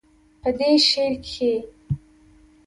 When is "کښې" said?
1.25-1.53